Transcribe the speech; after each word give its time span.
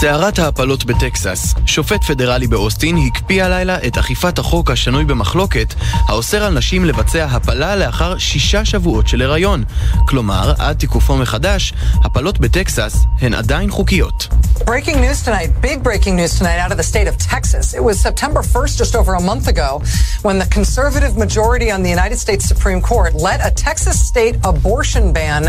סערת 0.00 0.38
ההפלות 0.38 0.84
בטקסס. 0.84 1.54
שופט 1.66 2.04
פדרלי 2.04 2.46
באוסטין 2.46 2.96
הקפיא 3.06 3.44
הלילה 3.44 3.78
את 3.86 3.98
אכיפת 3.98 4.38
החוק 4.38 4.70
השנוי 4.70 5.04
במחלוקת, 5.04 5.74
האוסר 6.08 6.44
על 6.44 6.58
נשים 6.58 6.84
לבצע 6.84 7.24
הפלה 7.24 7.76
לאחר 7.76 8.18
שישה 8.18 8.64
שבועות 8.64 9.08
של 9.08 9.22
הריון. 9.22 9.64
כלומר, 10.08 10.52
עד 10.58 10.76
תיקופו 10.76 11.16
מחדש, 11.16 11.72
הפלות 12.04 12.38
בטקסס 12.38 12.96
הן 13.20 13.34
עדיין 13.34 13.70
חוקיות. 13.70 14.28
Breaking 14.60 15.00
news 15.00 15.22
tonight, 15.24 15.50
big 15.62 15.82
breaking 15.82 16.16
news 16.16 16.38
tonight 16.38 16.58
out 16.64 16.70
of 16.70 16.76
the 16.76 16.88
state 16.94 17.08
of 17.08 17.16
Texas. 17.32 17.74
It 17.74 17.82
was 17.88 17.96
September 18.08 18.42
1st, 18.42 18.72
just 18.82 18.94
over 19.00 19.12
a 19.14 19.24
month 19.30 19.46
ago, 19.48 19.70
when 20.26 20.36
the 20.42 20.48
conservative 20.58 21.14
majority 21.24 21.68
on 21.74 21.80
the 21.82 21.92
United 21.98 22.18
States 22.26 22.44
Supreme 22.52 22.80
Court 22.90 23.10
let 23.28 23.38
a 23.50 23.50
Texas 23.68 23.96
state 24.12 24.36
abortion 24.52 25.04
ban 25.18 25.42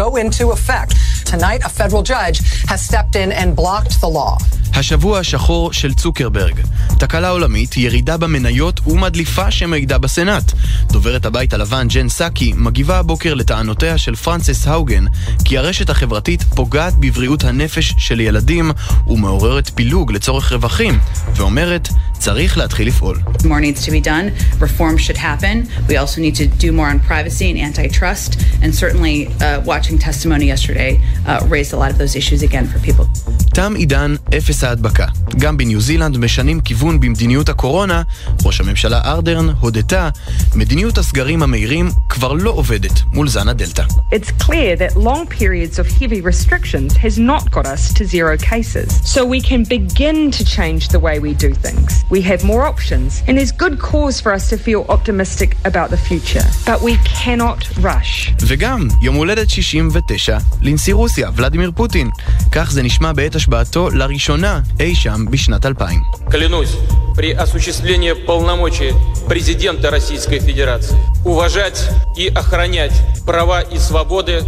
go 0.00 0.06
into 0.22 0.44
effect. 0.56 0.90
Tonight, 1.32 1.62
a 1.64 1.68
federal 1.68 2.04
judge 2.12 2.38
has 2.70 2.80
stepped 2.88 3.16
in 3.16 3.32
and 3.32 3.56
blocked 3.56 4.00
the 4.00 4.08
law. 4.08 4.38
השבוע 4.74 5.18
השחור 5.18 5.72
של 5.72 5.94
צוקרברג. 5.94 6.60
תקלה 6.98 7.28
עולמית, 7.28 7.76
ירידה 7.76 8.16
במניות 8.16 8.80
ומדליפה 8.86 9.50
שמעידה 9.50 9.98
בסנאט. 9.98 10.52
דוברת 10.92 11.26
הבית 11.26 11.54
הלבן 11.54 11.88
ג'ן 11.88 12.08
סאקי 12.08 12.52
מגיבה 12.56 12.98
הבוקר 12.98 13.34
לטענותיה 13.34 13.98
של 13.98 14.14
פרנסס 14.14 14.66
האוגן 14.66 15.04
כי 15.44 15.58
הרשת 15.58 15.90
החברתית 15.90 16.42
פוגעת 16.42 16.94
בבריאות 16.94 17.44
הנפש 17.44 17.94
של 17.98 18.20
ילדים 18.20 18.70
ומעוררת 19.06 19.70
פילוג 19.74 20.12
לצורך 20.12 20.52
רווחים, 20.52 20.98
ואומרת, 21.34 21.88
צריך 22.19 22.57
להתחיל 22.57 22.87
לפעול. 22.87 23.21
More 23.43 23.61
needs 23.61 23.85
to 23.85 23.91
be 23.91 24.01
done. 24.01 24.25
Reform 24.59 24.97
should 24.97 25.17
happen. 25.17 25.67
We 25.89 25.97
also 25.97 26.21
need 26.21 26.35
to 26.35 26.45
do 26.65 26.71
more 26.71 26.89
on 26.93 26.99
privacy 26.99 27.47
and 27.51 27.57
antitrust. 27.69 28.31
And 28.63 28.71
certainly, 28.83 29.15
uh, 29.27 29.61
watching 29.71 29.97
testimony 30.09 30.45
yesterday 30.53 30.91
uh, 31.25 31.55
raised 31.55 31.71
a 31.73 31.79
lot 31.83 31.89
of 31.93 31.97
those 32.01 32.13
issues 32.21 32.41
again 32.43 32.65
for 32.71 32.79
people. 32.87 33.05
תם 33.53 33.73
עידן 33.75 34.15
אפס 34.37 34.63
ההדבקה. 34.63 35.05
גם 35.39 35.57
בניו 35.57 35.81
זילנד 35.81 36.17
משנים 36.17 36.61
כיוון 36.61 36.99
במדיניות 36.99 37.49
הקורונה. 37.49 38.01
ראש 38.45 38.61
הממשלה 38.61 39.01
ארדרן 39.05 39.49
הודתה, 39.59 40.09
מדיניות 40.55 40.97
הסגרים 40.97 41.43
המהירים 41.43 41.89
כבר 42.09 42.33
לא 42.33 42.49
עובדת 42.51 43.01
מול 43.13 43.27
זן 43.27 43.47
הדלתא. 43.47 43.83
It's 44.11 44.43
clear 44.45 44.75
that 44.75 44.95
long 44.95 45.27
periods 45.27 45.79
of 45.79 45.87
heavy 46.01 46.21
restrictions 46.21 46.95
has 46.97 47.17
not 47.17 47.51
got 47.51 47.65
us 47.65 47.93
to 47.93 48.05
zero 48.05 48.37
cases. 48.37 48.87
So 49.13 49.25
we 49.25 49.41
can 49.41 49.63
begin 49.63 50.31
to 50.37 50.43
change 50.57 50.83
the 50.89 50.99
way 50.99 51.19
we 51.19 51.33
do 51.45 51.51
things. 51.65 51.91
We 52.09 52.21
have 52.21 52.43
more 52.43 52.63
options, 52.73 53.23
and 53.27 53.37
there's 53.37 53.53
good 53.63 53.79
cause 53.79 54.19
for 54.23 54.31
us 54.37 54.49
to 54.51 54.57
feel 54.57 54.81
optimistic 54.95 55.49
about 55.69 55.89
the 55.89 56.01
future. 56.09 56.45
But 56.65 56.81
we 56.81 56.93
cannot 57.23 57.59
rush. 57.81 58.33
וגם 58.41 58.87
יום 59.01 59.15
הולדת 59.15 59.49
69 59.49 60.37
לנשיא 60.61 60.93
רוסיה, 60.93 61.29
ולדימיר 61.35 61.71
פוטין. 61.75 62.09
כך 62.51 62.71
זה 62.71 62.83
נשמע 62.83 63.11
בעת 63.13 63.35
השבעתו 63.35 63.89
לראשונה 63.89 64.61
אי 64.79 64.95
שם 64.95 65.25
בשנת 65.29 65.65
2000. 65.65 66.01
Клянусь 66.29 66.77
при 67.15 67.31
осуществлении 67.31 68.13
полномочий 68.25 68.91
президента 69.27 69.89
Российской 69.89 70.39
Федерации 70.39 70.97
уважать 71.25 71.89
и 72.17 72.27
охранять 72.27 72.93
права 73.25 73.61
и 73.61 73.77
свободы 73.77 74.43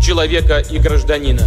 человека 0.00 0.58
и 0.58 0.78
гражданина. 0.78 1.46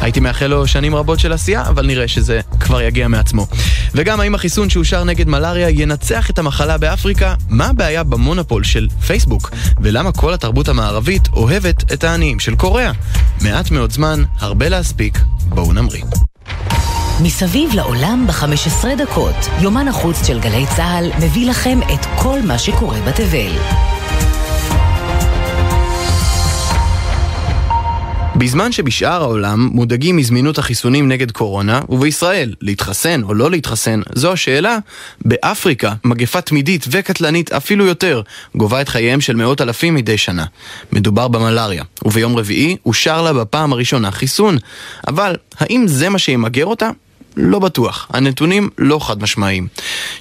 הייתי 0.00 0.20
מאחל 0.20 0.46
לו 0.46 0.66
שנים 0.66 0.94
רבות 0.94 1.18
של 1.20 1.32
עשייה, 1.32 1.62
אבל 1.62 1.86
נראה 1.86 2.08
שזה 2.08 2.40
כבר 2.60 2.82
יגיע 2.82 3.08
מעצמו. 3.08 3.46
וגם 3.95 4.19
האם 4.19 4.35
החיסון 4.35 4.69
שאושר 4.69 5.03
נגד 5.03 5.27
מלאריה 5.27 5.69
ינצח 5.69 6.29
את 6.29 6.39
המחלה 6.39 6.77
באפריקה? 6.77 7.35
מה 7.49 7.67
הבעיה 7.67 8.03
במונופול 8.03 8.63
של 8.63 8.87
פייסבוק? 9.07 9.51
ולמה 9.81 10.11
כל 10.11 10.33
התרבות 10.33 10.67
המערבית 10.67 11.27
אוהבת 11.33 11.93
את 11.93 12.03
העניים 12.03 12.39
של 12.39 12.55
קוריאה? 12.55 12.91
מעט 13.41 13.71
מאוד 13.71 13.91
זמן, 13.91 14.23
הרבה 14.39 14.69
להספיק, 14.69 15.17
בואו 15.49 15.73
נמריא. 15.73 16.03
מסביב 17.23 17.73
לעולם 17.73 18.27
ב-15 18.27 18.85
דקות, 18.97 19.35
יומן 19.61 19.87
החוץ 19.87 20.27
של 20.27 20.39
גלי 20.39 20.65
צה"ל 20.75 21.11
מביא 21.25 21.49
לכם 21.49 21.79
את 21.93 22.05
כל 22.15 22.39
מה 22.41 22.57
שקורה 22.57 23.01
בתבל. 23.01 23.51
בזמן 28.41 28.71
שבשאר 28.71 29.21
העולם 29.21 29.69
מודאגים 29.73 30.17
מזמינות 30.17 30.57
החיסונים 30.57 31.07
נגד 31.07 31.31
קורונה, 31.31 31.81
ובישראל, 31.89 32.53
להתחסן 32.61 33.23
או 33.23 33.33
לא 33.33 33.51
להתחסן, 33.51 34.01
זו 34.15 34.31
השאלה, 34.31 34.77
באפריקה, 35.25 35.93
מגפה 36.03 36.41
תמידית 36.41 36.85
וקטלנית 36.91 37.51
אפילו 37.51 37.85
יותר, 37.85 38.21
גובה 38.55 38.81
את 38.81 38.89
חייהם 38.89 39.21
של 39.21 39.35
מאות 39.35 39.61
אלפים 39.61 39.95
מדי 39.95 40.17
שנה. 40.17 40.45
מדובר 40.91 41.27
במלאריה, 41.27 41.83
וביום 42.05 42.35
רביעי 42.35 42.77
אושר 42.85 43.21
לה 43.21 43.33
בפעם 43.33 43.73
הראשונה 43.73 44.11
חיסון. 44.11 44.57
אבל, 45.07 45.35
האם 45.59 45.83
זה 45.87 46.09
מה 46.09 46.19
שימגר 46.19 46.65
אותה? 46.65 46.89
לא 47.37 47.59
בטוח, 47.59 48.07
הנתונים 48.13 48.69
לא 48.77 48.99
חד 48.99 49.21
משמעיים. 49.21 49.67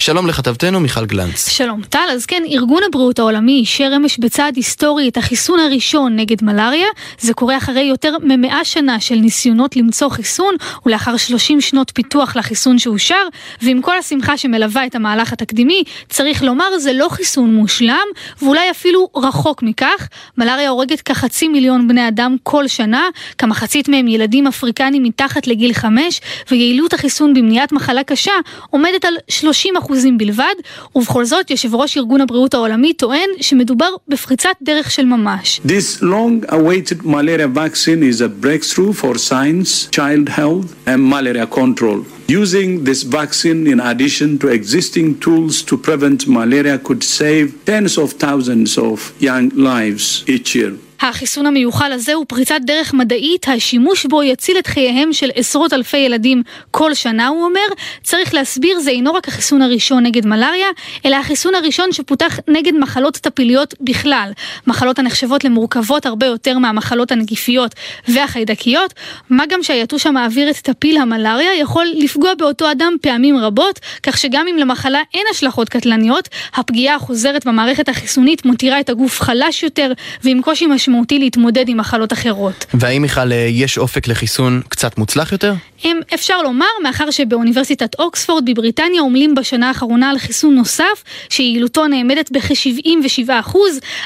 שלום 0.02 0.26
לכתבתנו 0.26 0.80
מיכל 0.80 1.06
גלנץ. 1.06 1.48
שלום 1.48 1.82
טל, 1.82 2.08
אז 2.12 2.26
כן, 2.26 2.42
ארגון 2.46 2.82
הבריאות 2.88 3.18
העולמי 3.18 3.52
אישר 3.52 3.92
אמש 3.96 4.18
בצעד 4.18 4.56
היסטורי 4.56 5.08
את 5.08 5.16
החיסון 5.16 5.60
הראשון 5.60 6.16
נגד 6.16 6.44
מלאריה. 6.44 6.86
זה 7.18 7.34
קורה 7.34 7.56
אחרי 7.56 7.82
יותר 7.82 8.16
ממאה 8.22 8.64
שנה 8.64 9.00
של 9.00 9.14
ניסיונות 9.14 9.76
למצוא 9.76 10.08
חיסון, 10.08 10.54
ולאחר 10.86 11.16
30 11.16 11.60
שנות 11.60 11.92
פיתוח 11.94 12.36
לחיסון 12.36 12.78
שאושר, 12.78 13.24
ועם 13.62 13.82
כל 13.82 13.98
השמחה 13.98 14.36
שמלווה 14.36 14.86
את 14.86 14.94
המהלך 14.94 15.32
התקדימי, 15.32 15.84
צריך 16.08 16.42
לומר 16.42 16.78
זה 16.78 16.92
לא 16.92 17.08
חיסון 17.10 17.54
מושלם, 17.54 18.06
ואולי 18.42 18.70
אפילו 18.70 19.08
רחוק 19.16 19.62
מכך. 19.62 20.08
מלאריה 20.38 20.70
הורגת 20.70 21.00
כחצי 21.00 21.48
מיליון 21.48 21.88
בני 21.88 22.08
אדם 22.08 22.36
כל 22.42 22.68
שנה, 22.68 23.08
כמחצית 23.38 23.88
מהם 23.88 24.08
ילדים 24.08 24.46
אפריקנים 24.46 25.02
מתחת 25.02 25.46
לגיל 25.46 25.72
5, 25.72 26.20
ויעילות 26.50 26.92
החיסון 26.92 27.34
במניעת 27.34 27.72
מחלה 27.72 28.04
קשה 28.04 28.32
עומדת 28.70 29.04
על 29.04 29.14
30 29.28 29.76
אחוזים 29.76 29.89
בלבד, 30.18 30.54
ובכל 30.94 31.24
זאת 31.24 31.50
יושב 31.50 31.74
ראש 31.74 31.96
ארגון 31.96 32.20
הבריאות 32.20 32.54
העולמי 32.54 32.92
טוען 32.92 33.30
שמדובר 33.40 33.88
בפריצת 34.08 34.56
דרך 34.62 34.90
של 34.90 35.04
ממש. 35.04 35.60
This 35.66 36.02
long-awaited 36.02 37.04
malaria 37.04 37.48
vaccine 37.48 38.02
is 38.02 38.20
a 38.20 38.28
breakthrough 38.44 38.92
for 38.92 39.18
science, 39.18 39.88
child 39.90 40.28
health 40.28 40.68
and 40.86 41.00
malaria 41.14 41.46
control. 41.46 41.98
Using 42.28 42.84
this 42.84 43.02
vaccine 43.02 43.66
in 43.72 43.80
addition 43.80 44.38
to 44.38 44.46
existing 44.58 45.18
tools 45.24 45.54
to 45.68 45.74
prevent 45.76 46.28
malaria 46.28 46.78
could 46.78 47.02
save 47.02 47.46
tens 47.64 47.98
of 47.98 48.08
thousands 48.12 48.78
of 48.78 48.96
young 49.18 49.48
lives 49.70 50.04
each 50.34 50.54
year. 50.54 50.72
החיסון 51.00 51.46
המיוחל 51.46 51.92
הזה 51.92 52.14
הוא 52.14 52.24
פריצת 52.28 52.60
דרך 52.60 52.94
מדעית, 52.94 53.48
השימוש 53.48 54.06
בו 54.06 54.22
יציל 54.22 54.58
את 54.58 54.66
חייהם 54.66 55.12
של 55.12 55.30
עשרות 55.34 55.72
אלפי 55.72 55.96
ילדים 55.96 56.42
כל 56.70 56.94
שנה, 56.94 57.28
הוא 57.28 57.44
אומר. 57.44 57.60
צריך 58.02 58.34
להסביר, 58.34 58.80
זה 58.80 58.90
אינו 58.90 59.14
רק 59.14 59.28
החיסון 59.28 59.62
הראשון 59.62 60.06
נגד 60.06 60.26
מלאריה, 60.26 60.66
אלא 61.04 61.16
החיסון 61.16 61.54
הראשון 61.54 61.92
שפותח 61.92 62.38
נגד 62.48 62.74
מחלות 62.74 63.16
טפיליות 63.16 63.74
בכלל. 63.80 64.32
מחלות 64.66 64.98
הנחשבות 64.98 65.44
למורכבות 65.44 66.06
הרבה 66.06 66.26
יותר 66.26 66.58
מהמחלות 66.58 67.12
הנגיפיות 67.12 67.74
והחיידקיות, 68.08 68.94
מה 69.30 69.44
גם 69.48 69.62
שהיתוש 69.62 70.06
המעביר 70.06 70.50
את 70.50 70.56
טפיל 70.56 70.96
המלאריה 70.96 71.58
יכול 71.60 71.86
לפגוע 71.94 72.34
באותו 72.34 72.70
אדם 72.70 72.92
פעמים 73.02 73.36
רבות, 73.36 73.80
כך 74.02 74.18
שגם 74.18 74.46
אם 74.50 74.56
למחלה 74.56 75.00
אין 75.14 75.26
השלכות 75.30 75.68
קטלניות, 75.68 76.28
הפגיעה 76.54 76.94
החוזרת 76.94 77.46
במערכת 77.46 77.88
החיסונית 77.88 78.44
מותירה 78.44 78.80
את 78.80 78.88
הגוף 78.88 79.20
חלש 79.20 79.62
יותר 79.62 79.92
ועם 80.24 80.42
קושי 80.42 80.66
משמעותי. 80.66 80.89
משמעותי 80.90 81.18
להתמודד 81.18 81.68
עם 81.68 81.76
מחלות 81.76 82.12
אחרות. 82.12 82.64
והאם 82.74 83.02
בכלל 83.02 83.32
יש 83.48 83.78
אופק 83.78 84.08
לחיסון 84.08 84.62
קצת 84.68 84.98
מוצלח 84.98 85.32
יותר? 85.32 85.54
אם 85.84 86.00
אפשר 86.14 86.42
לומר, 86.42 86.66
מאחר 86.82 87.10
שבאוניברסיטת 87.10 87.94
אוקספורד 87.98 88.50
בבריטניה 88.50 89.02
עמלים 89.02 89.34
בשנה 89.34 89.68
האחרונה 89.68 90.10
על 90.10 90.18
חיסון 90.18 90.54
נוסף, 90.54 91.04
שיעילותו 91.28 91.86
נאמדת 91.86 92.30
בכ-77%, 92.32 93.56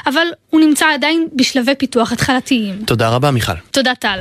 אבל 0.07 0.27
הוא 0.49 0.61
נמצא 0.61 0.85
עדיין 0.93 1.27
בשלבי 1.35 1.75
פיתוח 1.75 2.11
התחלתיים. 2.11 2.75
תודה 2.85 3.09
רבה 3.09 3.31
מיכל. 3.31 3.53
תודה 3.71 3.95
טל. 3.95 4.19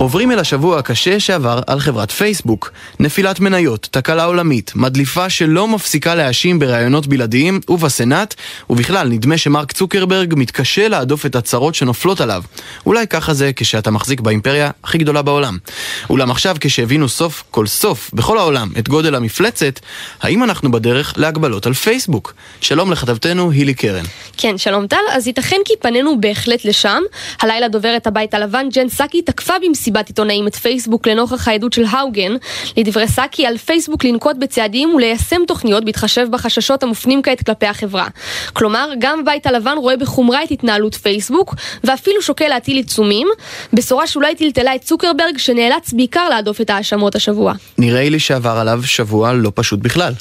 עוברים 0.00 0.32
אל 0.32 0.38
השבוע 0.38 0.78
הקשה 0.78 1.20
שעבר 1.20 1.60
על 1.66 1.80
חברת 1.80 2.10
פייסבוק. 2.10 2.72
נפילת 3.00 3.40
מניות, 3.40 3.88
תקלה 3.90 4.24
עולמית, 4.24 4.72
מדליפה 4.74 5.30
שלא 5.30 5.68
מפסיקה 5.68 6.14
להאשים 6.14 6.58
בראיונות 6.58 7.06
בלעדיים 7.06 7.60
ובסנאט, 7.68 8.34
ובכלל 8.70 9.08
נדמה 9.08 9.38
שמרק 9.38 9.72
צוקרברג 9.72 10.34
מתקשה 10.36 10.88
להדוף 10.88 11.26
את 11.26 11.36
הצרות 11.36 11.74
שנופלות 11.74 12.20
עליו. 12.20 12.42
אולי 12.86 13.06
ככה 13.06 13.34
זה 13.34 13.50
כשאתה 13.56 13.90
מחזיק 13.90 14.20
באימפריה 14.20 14.70
הכי 14.84 14.98
גדולה 14.98 15.22
בעולם. 15.22 15.58
אולם 16.10 16.30
עכשיו 16.30 16.56
כשהבינו 16.60 17.08
סוף 17.08 17.44
כל 17.50 17.66
סוף 17.66 18.10
בכל 18.14 18.38
העולם 18.38 18.68
את 18.78 18.88
גודל 18.88 19.14
המפלצת, 19.14 19.80
האם 20.22 20.44
אנחנו 20.44 20.70
בדרך 20.70 21.14
להגבלות 21.16 21.66
על 21.66 21.72
פייסבוק? 21.72 22.34
שלום 22.60 22.92
לכתבתנו 22.92 23.50
הילי 23.50 23.74
קרן. 23.74 24.04
כן, 24.36 24.58
שלום 24.58 24.86
טל. 24.86 24.96
אז 25.12 25.26
ייתכן 25.26 25.56
כי 25.64 25.74
פנינו 25.80 26.20
בהחלט 26.20 26.64
לשם. 26.64 27.02
הלילה 27.42 27.68
דוברת 27.68 28.06
הבית 28.06 28.34
הלבן 28.34 28.66
ג'ן 28.72 28.88
סאקי 28.88 29.22
תקפה 29.22 29.54
במסיבת 29.90 30.08
עיתונאים 30.08 30.46
את 30.46 30.54
פייסבוק 30.56 31.06
לנוכח 31.06 31.48
העדות 31.48 31.72
של 31.72 31.84
האוגן. 31.90 32.32
לדברי 32.76 33.08
סאקי 33.08 33.46
על 33.46 33.58
פייסבוק 33.58 34.04
לנקוט 34.04 34.36
בצעדים 34.36 34.94
וליישם 34.94 35.40
תוכניות 35.46 35.84
בהתחשב 35.84 36.26
בחששות 36.30 36.82
המופנים 36.82 37.22
כעת 37.22 37.46
כלפי 37.46 37.66
החברה. 37.66 38.06
כלומר, 38.52 38.90
גם 38.98 39.20
הבית 39.20 39.46
הלבן 39.46 39.74
רואה 39.76 39.96
בחומרה 39.96 40.44
את 40.44 40.50
התנהלות 40.50 40.94
פייסבוק, 40.94 41.54
ואפילו 41.84 42.22
שוקל 42.22 42.48
להטיל 42.48 42.76
עיצומים. 42.76 43.28
בשורה 43.72 44.06
שאולי 44.06 44.34
טלטלה 44.34 44.74
את 44.74 44.80
צוקרברג, 44.80 45.38
שנאלץ 45.38 45.92
בעיקר 45.92 46.28
להדוף 46.28 46.60
את 46.60 46.70
ההאשמות 46.70 47.14
השבוע. 47.14 47.52
נראה 47.78 48.08
לי 48.08 48.18
שעבר 48.18 48.56
עליו 48.58 48.80
שבוע 48.84 49.32
לא 49.32 49.52
פשוט 49.54 49.80
בכלל. 49.80 50.12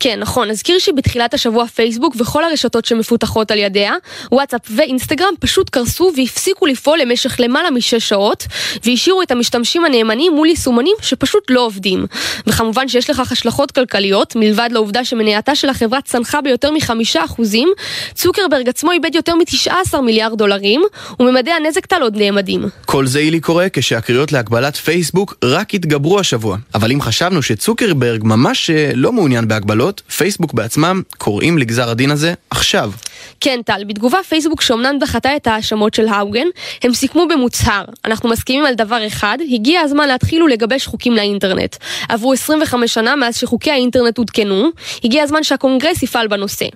כן, 0.00 0.20
נכון. 0.20 0.48
נזכיר 0.48 0.78
שבתחילת 0.78 1.34
השבוע 1.34 1.66
פייסבוק 1.66 2.14
וכל 2.18 2.44
הרשתות 2.44 2.84
שמפותחות 2.84 3.50
על 3.50 3.58
ידיה, 3.58 3.94
וואטסאפ 4.32 4.60
ואינסטגרם 4.76 5.34
פשוט 5.40 5.70
קרסו 5.70 6.12
והפסיקו 6.16 6.66
לפעול 6.66 6.98
למשך 6.98 7.36
למעלה 7.38 7.70
משש 7.70 8.08
שעות, 8.08 8.46
והשאירו 8.84 9.22
את 9.22 9.30
המשתמשים 9.30 9.84
הנאמנים 9.84 10.32
מול 10.34 10.48
יישומונים 10.48 10.94
שפשוט 11.02 11.50
לא 11.50 11.66
עובדים. 11.66 12.06
וכמובן 12.46 12.88
שיש 12.88 13.10
לכך 13.10 13.32
השלכות 13.32 13.70
כלכליות, 13.70 14.36
מלבד 14.36 14.68
לעובדה 14.72 15.04
שמנייתה 15.04 15.54
של 15.54 15.68
החברה 15.68 16.00
צנחה 16.00 16.40
ביותר 16.40 16.70
מחמישה 16.70 17.24
אחוזים, 17.24 17.68
צוקרברג 18.14 18.68
עצמו 18.68 18.92
איבד 18.92 19.14
יותר 19.14 19.34
מ-19 19.34 20.00
מיליארד 20.00 20.38
דולרים, 20.38 20.82
וממדי 21.20 21.50
הנזק 21.50 21.86
טל 21.86 22.02
עוד 22.02 22.16
נאמדים. 22.16 22.64
כל 22.84 23.06
זה 23.06 23.18
אילי 23.18 23.40
קורה 23.40 23.66
כשהקריאות 23.72 24.32
להגבלת 24.32 24.76
פייסבוק 24.76 25.34
רק 25.44 25.74
התגברו 25.74 26.20
השבוע. 26.20 26.56
אבל 26.74 26.92
אם 26.92 27.00
חשבנו 27.00 27.42
שצוקרברג 27.42 28.20
ממש 28.24 28.70
אה, 28.70 28.90
לא 28.94 29.12
מעוניין 29.12 29.48
בהגבלות, 29.48 29.87
הגבלות, 29.88 30.02
פייסבוק 30.16 30.52
בעצמם 30.52 31.02
קוראים 31.18 31.58
לגזר 31.58 31.90
הדין 31.90 32.10
הזה 32.10 32.34
עכשיו. 32.50 32.92
כן, 33.40 33.60
טל, 33.64 33.84
בתגובה 33.84 34.18
פייסבוק 34.28 34.62
שאומנם 34.62 34.98
דחתה 34.98 35.36
את 35.36 35.46
ההאשמות 35.46 35.94
של 35.94 36.08
האוגן, 36.08 36.46
הם 36.82 36.94
סיכמו 36.94 37.28
במוצהר, 37.28 37.84
אנחנו 38.04 38.28
מסכימים 38.28 38.64
על 38.64 38.74
דבר 38.74 39.06
אחד, 39.06 39.38
הגיע 39.52 39.80
הזמן 39.80 40.08
להתחיל 40.08 40.42
ולגבש 40.42 40.86
חוקים 40.86 41.12
לאינטרנט. 41.12 41.76
עברו 42.08 42.32
25 42.32 42.94
שנה 42.94 43.16
מאז 43.16 43.36
שחוקי 43.36 43.70
האינטרנט 43.70 44.18
עודכנו, 44.18 44.68
הגיע 45.04 45.22
הזמן 45.22 45.42
שהקונגרס 45.42 46.02
יפעל 46.02 46.26
בנושא. 46.26 46.66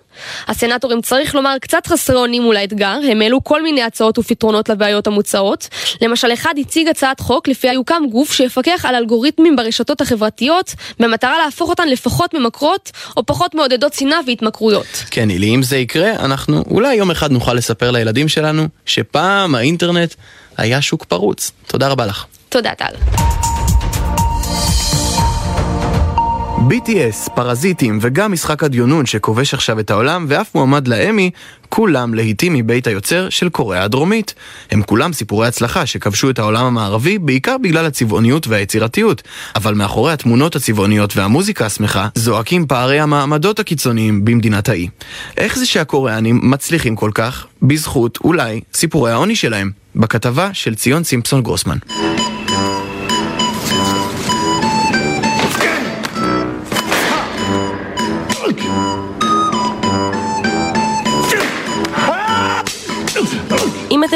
הסנטורים, 0.49 1.01
צריך 1.01 1.35
לומר, 1.35 1.57
קצת 1.61 1.87
חסרי 1.87 2.17
אונים 2.17 2.43
מול 2.43 2.57
האתגר, 2.57 2.99
הם 3.11 3.23
העלו 3.23 3.45
כל 3.45 3.63
מיני 3.63 3.83
הצעות 3.83 4.19
ופתרונות 4.19 4.69
לבעיות 4.69 5.07
המוצעות. 5.07 5.69
למשל, 6.03 6.33
אחד 6.33 6.55
הציג 6.61 6.89
הצעת 6.89 7.21
חוק 7.21 7.49
לפיה 7.49 7.73
יוקם 7.73 8.03
גוף 8.11 8.33
שיפקח 8.33 8.85
על 8.89 8.95
אלגוריתמים 8.95 9.57
ברשתות 9.57 10.01
החברתיות, 10.01 10.75
במטרה 10.99 11.39
להפוך 11.45 11.71
אותן 11.71 11.89
לפחות 11.89 12.35
ממכרות 12.35 12.91
או 13.17 13.27
פחות 13.27 13.55
מעודדות 13.55 13.93
שנאה 13.93 14.19
והתמכרויות. 14.27 14.87
כן, 15.11 15.31
אילי, 15.31 15.55
אם 15.55 15.63
זה 15.63 15.77
יקרה, 15.77 16.11
אנחנו 16.11 16.52
אולי 16.55 16.95
יום 16.95 17.11
אחד 17.11 17.33
נוכל 17.33 17.55
לספר 17.55 17.91
לילדים 17.91 18.29
שלנו 18.29 18.69
שפעם 18.87 19.55
האינטרנט 19.55 20.15
היה 20.57 20.83
שוק 20.83 21.05
פרוץ. 21.05 21.53
תודה 21.67 21.89
רבה 21.89 22.07
לך. 22.07 22.25
תודה, 22.49 22.71
טל. 22.75 22.95
BTS, 26.69 27.31
פרזיטים 27.35 27.99
וגם 28.01 28.33
משחק 28.33 28.65
הדיונון 28.65 29.07
שכובש 29.07 29.55
עכשיו 29.55 29.81
את 29.81 29.91
העולם 29.91 30.25
ואף 30.29 30.55
מועמד 30.55 30.89
לאמי, 30.89 31.31
כולם 31.69 32.15
להיטים 32.15 32.53
מבית 32.53 32.87
היוצר 32.87 33.29
של 33.29 33.49
קוריאה 33.49 33.85
הדרומית. 33.85 34.35
הם 34.71 34.83
כולם 34.83 35.13
סיפורי 35.13 35.49
הצלחה 35.49 35.87
שכבשו 35.87 36.31
את 36.31 36.39
העולם 36.39 36.65
המערבי 36.65 37.19
בעיקר 37.19 37.57
בגלל 37.59 37.87
הצבעוניות 37.87 38.47
והיצירתיות. 38.47 39.23
אבל 39.57 39.75
מאחורי 39.75 40.13
התמונות 40.13 40.57
הצבעוניות 40.57 41.17
והמוזיקה 41.17 41.67
השמחה, 41.67 42.09
זועקים 42.15 42.67
פערי 42.67 43.01
המעמדות 43.01 43.59
הקיצוניים 43.59 44.25
במדינת 44.25 44.69
האי. 44.69 44.89
איך 45.37 45.59
זה 45.59 45.67
שהקוריאנים 45.67 46.41
מצליחים 46.43 46.97
כל 46.97 47.11
כך? 47.15 47.47
בזכות, 47.63 48.19
אולי, 48.25 48.61
סיפורי 48.75 49.13
העוני 49.13 49.37
שלהם. 49.37 49.71
בכתבה 49.97 50.51
של 50.53 50.75
ציון 50.75 51.05
סימפסון 51.05 51.43
גרוסמן. 51.43 51.79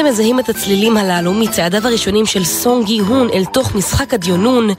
מזהים 0.07 0.39
את 0.39 0.49
הצלילים 0.49 0.97
הללו 0.97 1.33
מצעדיו 1.33 1.87
הראשונים 1.87 2.25
של 2.25 2.43
סונג 2.43 2.85
גי 2.85 2.99
הון 2.99 3.29
אל 3.33 3.45
תוך 3.45 3.75
משחק 3.75 4.13
הדיונון, 4.13 4.69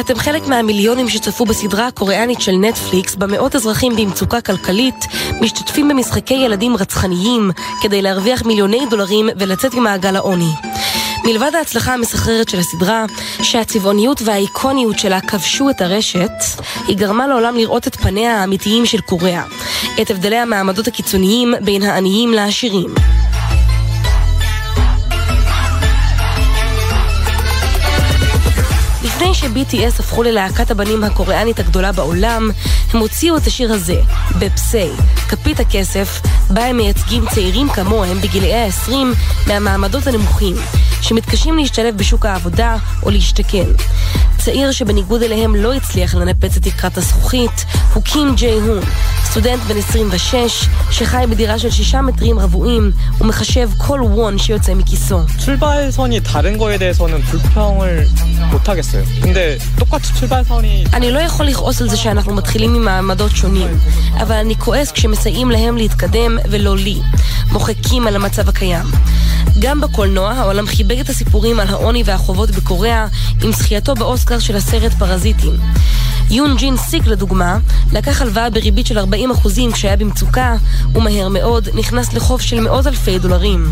אתם 0.00 0.18
חלק 0.18 0.46
מהמיליונים 0.46 1.08
שצפו 1.08 1.44
בסדרה 1.44 1.86
הקוריאנית 1.86 2.40
של 2.40 2.52
נטפליקס 2.52 3.14
במאות 3.14 3.56
אזרחים 3.56 3.96
במצוקה 3.96 4.40
כלכלית 4.40 5.06
משתתפים 5.40 5.88
במשחקי 5.88 6.34
ילדים 6.34 6.76
רצחניים 6.76 7.50
כדי 7.82 8.02
להרוויח 8.02 8.42
מיליוני 8.42 8.80
דולרים 8.90 9.28
ולצאת 9.38 9.74
ממעגל 9.74 10.16
העוני. 10.16 10.52
מלבד 11.24 11.54
ההצלחה 11.54 11.94
המסחררת 11.94 12.48
של 12.48 12.58
הסדרה, 12.58 13.04
שהצבעוניות 13.42 14.22
והאיקוניות 14.24 14.98
שלה 14.98 15.20
כבשו 15.20 15.70
את 15.70 15.80
הרשת, 15.80 16.30
היא 16.88 16.96
גרמה 16.96 17.26
לעולם 17.26 17.56
לראות 17.56 17.86
את 17.86 17.96
פניה 17.96 18.40
האמיתיים 18.40 18.86
של 18.86 19.00
קוריאה, 19.00 19.42
את 20.02 20.10
הבדלי 20.10 20.36
המעמדות 20.36 20.86
הקיצוניים 20.86 21.54
בין 21.60 21.82
העניים 21.82 22.32
לעשירים. 22.32 22.94
לפני 29.16 29.34
ש-BTS 29.34 30.00
הפכו 30.00 30.22
ללהקת 30.22 30.70
הבנים 30.70 31.04
הקוריאנית 31.04 31.58
הגדולה 31.58 31.92
בעולם, 31.92 32.50
הם 32.92 33.00
הוציאו 33.00 33.36
את 33.36 33.46
השיר 33.46 33.72
הזה, 33.72 34.00
בפסיי, 34.38 34.90
כפית 35.28 35.60
הכסף, 35.60 36.20
בה 36.50 36.64
הם 36.64 36.76
מייצגים 36.76 37.24
צעירים 37.34 37.68
כמוהם 37.68 38.20
בגילאי 38.20 38.54
ה-20 38.54 38.92
מהמעמדות 39.46 40.06
הנמוכים, 40.06 40.56
שמתקשים 41.00 41.58
להשתלב 41.58 41.96
בשוק 41.96 42.26
העבודה 42.26 42.76
או 43.02 43.10
להשתכן. 43.10 43.66
הצעיר 44.46 44.72
שבניגוד 44.72 45.22
אליהם 45.22 45.54
לא 45.54 45.74
הצליח 45.74 46.14
לנפץ 46.14 46.56
את 46.56 46.62
תקרת 46.62 46.98
הזכוכית 46.98 47.64
הוא 47.94 48.02
קים 48.02 48.34
ג'יי 48.36 48.60
הון, 48.60 48.80
סטודנט 49.24 49.62
בן 49.62 49.76
26 49.76 50.68
שחי 50.90 51.24
בדירה 51.30 51.58
של 51.58 51.70
שישה 51.70 52.02
מטרים 52.02 52.38
רבועים 52.38 52.90
ומחשב 53.20 53.70
כל 53.78 54.00
וון 54.02 54.38
שיוצא 54.38 54.74
מכיסו. 54.74 55.20
אני 60.92 61.10
לא 61.10 61.18
יכול 61.18 61.46
לכעוס 61.46 61.82
על 61.82 61.88
זה 61.88 61.96
שאנחנו 61.96 62.34
מתחילים 62.34 62.74
עם 62.74 62.84
מעמדות 62.84 63.36
שונים, 63.36 63.78
אבל 64.20 64.34
אני 64.36 64.56
כועס 64.56 64.92
כשמסייעים 64.92 65.50
להם 65.50 65.76
להתקדם 65.76 66.38
ולא 66.50 66.76
לי. 66.76 67.00
מוחקים 67.52 68.06
על 68.06 68.16
המצב 68.16 68.48
הקיים. 68.48 68.86
גם 69.58 69.80
בקולנוע 69.80 70.32
העולם 70.32 70.66
חיבק 70.66 70.96
את 71.00 71.08
הסיפורים 71.08 71.60
על 71.60 71.68
העוני 71.68 72.02
והחובות 72.06 72.50
בקוריאה 72.50 73.06
עם 73.42 73.52
זכייתו 73.52 73.94
באוסקר 73.94 74.35
הספר 74.36 74.46
של 74.46 74.56
הסרט 74.56 74.92
פרזיטים. 74.92 75.52
יון 76.30 76.56
ג'ין 76.56 76.76
סיק 76.76 77.06
לדוגמה, 77.06 77.58
לקח 77.92 78.22
הלוואה 78.22 78.50
בריבית 78.50 78.86
של 78.86 78.98
40% 78.98 79.02
כשהיה 79.72 79.96
במצוקה, 79.96 80.54
ומהר 80.94 81.28
מאוד 81.28 81.68
נכנס 81.74 82.12
לחוב 82.12 82.40
של 82.40 82.60
מאות 82.60 82.86
אלפי 82.86 83.18
דולרים. 83.18 83.70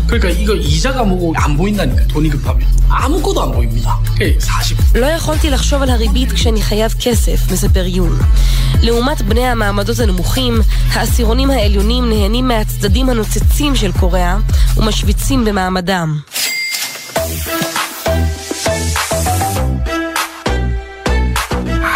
לא 4.95 5.05
יכולתי 5.05 5.49
לחשוב 5.49 5.81
על 5.81 5.89
הריבית 5.89 6.31
כשאני 6.31 6.61
חייב 6.61 6.93
כסף, 6.99 7.51
מספר 7.51 7.85
יון. 7.85 8.19
לעומת 8.81 9.21
בני 9.21 9.45
המעמדות 9.45 9.99
הנמוכים, 9.99 10.61
העשירונים 10.91 11.49
העליונים 11.49 12.09
נהנים 12.09 12.47
מהצדדים 12.47 13.09
הנוצצים 13.09 13.75
של 13.75 13.91
קוריאה, 13.91 14.37
ומשוויצים 14.77 15.45
במעמדם. 15.45 16.19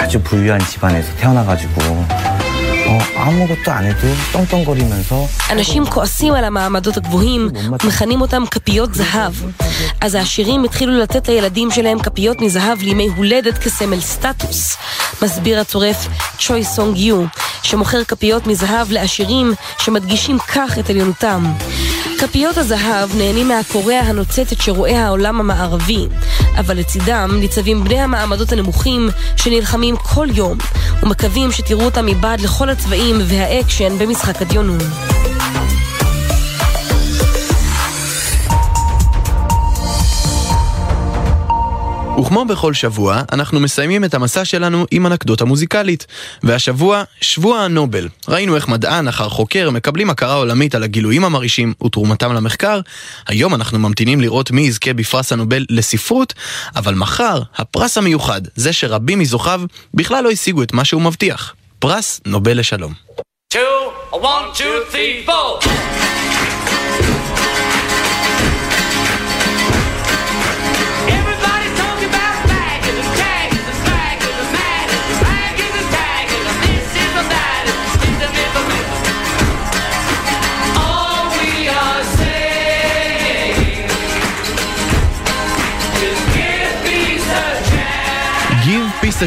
아주 0.09 0.21
부유한 0.23 0.61
집안에서 0.61 1.15
태어나가지고 1.17 1.81
어, 2.87 2.99
아무것도 3.17 3.71
안 3.71 3.85
해도 3.85 4.07
떵떵거리면서 4.33 5.29
אנשים 5.51 5.85
כועסים 5.87 6.35
על 6.35 6.45
המעמדות 6.45 6.97
הגבוהים 6.97 7.49
ומכנים 7.83 8.21
אותם 8.21 8.43
כפיות 8.51 8.95
זהב. 8.95 9.33
אז 10.01 10.15
העשירים 10.15 10.65
התחילו 10.65 10.99
לתת 10.99 11.29
לילדים 11.29 11.71
שלהם 11.71 11.99
כפיות 11.99 12.41
מזהב 12.41 12.83
לימי 12.83 13.09
הולדת 13.17 13.59
כסמל 13.59 14.01
סטטוס. 14.01 14.77
מסביר 15.23 15.61
הצורף 15.61 16.09
צ'וי 16.39 16.65
סונג 16.65 16.97
יו, 16.97 17.25
שמוכר 17.63 18.05
כפיות 18.05 18.47
מזהב 18.47 18.93
לעשירים 18.93 19.55
שמדגישים 19.79 20.39
כך 20.39 20.79
את 20.79 20.91
עליונותם. 20.91 21.53
כפיות 22.20 22.58
הזהב 22.58 23.16
נהנים 23.18 23.48
מהקוריאה 23.48 24.02
הנוצצת 24.02 24.62
שרואה 24.62 25.06
העולם 25.06 25.40
המערבי, 25.40 26.08
אבל 26.60 26.78
לצידם 26.78 27.38
ניצבים 27.40 27.84
בני 27.84 28.00
המעמדות 28.00 28.52
הנמוכים 28.52 29.10
שנלחמים 29.36 29.96
כל 29.98 30.28
יום 30.34 30.58
ומקווים 31.04 31.52
שתראו 31.52 31.86
אותם 31.86 32.06
מבעד 32.06 32.42
לכל 32.42 32.70
הצבעים 32.70 33.16
והאקשן 33.26 33.98
במשחק 33.98 34.42
הדיונון. 34.42 35.19
וכמו 42.20 42.46
בכל 42.46 42.74
שבוע, 42.74 43.22
אנחנו 43.32 43.60
מסיימים 43.60 44.06
את 44.06 44.14
המסע 44.14 44.46
שלנו 44.46 44.86
עם 44.92 45.06
אנקדוטה 45.06 45.46
מוזיקלית. 45.46 46.08
והשבוע, 46.44 47.04
שבוע 47.22 47.60
הנובל. 47.60 48.08
ראינו 48.28 48.56
איך 48.56 48.68
מדען 48.68 49.08
אחר 49.08 49.30
חוקר 49.30 49.70
מקבלים 49.70 50.10
הכרה 50.10 50.34
עולמית 50.34 50.76
על 50.76 50.84
הגילויים 50.84 51.26
המרעישים 51.26 51.74
ותרומתם 51.86 52.34
למחקר. 52.34 52.80
היום 53.28 53.56
אנחנו 53.56 53.80
ממתינים 53.80 54.22
לראות 54.22 54.52
מי 54.52 54.62
יזכה 54.62 54.94
בפרס 54.94 55.32
הנובל 55.32 55.66
לספרות, 55.70 56.34
אבל 56.76 56.94
מחר, 56.94 57.42
הפרס 57.56 57.98
המיוחד, 57.98 58.42
זה 58.56 58.74
שרבים 58.74 59.20
מזוכיו 59.20 59.62
בכלל 59.94 60.24
לא 60.24 60.32
השיגו 60.32 60.64
את 60.64 60.74
מה 60.74 60.86
שהוא 60.86 61.02
מבטיח. 61.02 61.54
פרס 61.80 62.22
נובל 62.26 62.60
לשלום. 62.60 62.94
Two, 63.54 63.60
one, 64.12 64.54
two, 64.58 64.92
three, 64.92 65.26
four. 65.28 65.99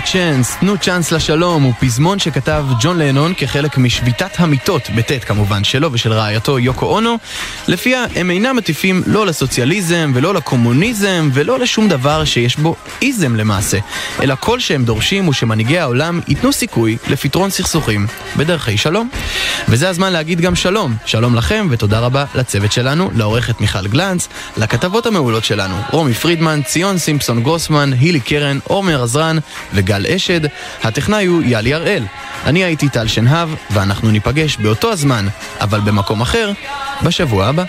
Chance, 0.05 0.61
תנו 0.61 0.79
צ'אנס 0.79 1.13
לשלום, 1.13 1.63
הוא 1.63 1.73
פזמון 1.81 2.19
שכתב 2.19 2.65
ג'ון 2.81 2.99
לנון 2.99 3.33
כחלק 3.37 3.79
משביתת 3.79 4.31
המיטות, 4.41 4.91
בטית 4.97 5.25
כמובן 5.25 5.65
שלו 5.65 5.93
ושל 5.93 6.13
רעייתו 6.13 6.59
יוקו 6.59 6.87
אונו, 6.87 7.19
לפיה 7.69 8.05
הם 8.17 8.31
אינם 8.31 8.57
מטיפים 8.57 9.03
לא 9.07 9.27
לסוציאליזם 9.27 10.13
ולא 10.15 10.35
לקומוניזם 10.35 11.31
ולא 11.33 11.59
לשום 11.59 11.89
דבר 11.89 12.25
שיש 12.25 12.57
בו 12.57 12.77
איזם 13.03 13.37
למעשה, 13.37 13.79
אלא 14.23 14.35
כל 14.41 14.61
שהם 14.61 14.85
דורשים 14.85 15.25
הוא 15.25 15.33
שמנהיגי 15.33 15.79
העולם 15.79 16.21
ייתנו 16.29 16.53
סיכוי 16.53 16.97
לפתרון 17.09 17.51
סכסוכים 17.51 18.07
בדרכי 18.37 18.77
שלום. 18.77 19.09
וזה 19.69 19.89
הזמן 19.89 20.13
להגיד 20.13 20.41
גם 20.41 20.55
שלום, 20.55 20.95
שלום 21.07 21.35
לכם 21.35 21.67
ותודה 21.71 21.99
רבה 21.99 22.25
לצוות 22.35 22.73
שלנו, 22.73 23.11
לעורכת 23.15 23.61
מיכל 23.61 23.89
גלנץ, 23.89 24.29
לכתבות 24.57 25.07
המעולות 25.07 25.45
שלנו, 25.45 25.77
רומי 25.91 26.15
פרידמן, 26.15 26.63
ציון 26.63 26.99
סימפסון 26.99 27.43
גרוסמן, 27.43 27.93
הילי 27.93 28.21
קרן, 28.21 28.59
עומר 28.65 29.03
עזרן 29.03 29.39
גל 29.93 30.07
אשד, 30.07 30.41
הטכנאי 30.83 31.27
הוא 31.27 31.43
יאלי 31.43 31.75
הראל. 31.75 32.05
אני 32.47 32.65
הייתי 32.65 32.89
טל 32.89 33.07
שנהב, 33.07 33.49
ואנחנו 33.71 34.11
ניפגש 34.11 34.57
באותו 34.57 34.93
הזמן, 34.93 35.27
אבל 35.61 35.81
במקום 35.81 36.21
אחר, 36.21 36.53
בשבוע 37.03 37.47
הבא. 37.47 37.65